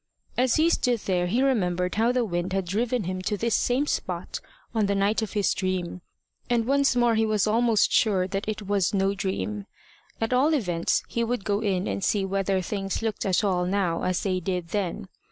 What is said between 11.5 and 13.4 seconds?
in and see whether things looked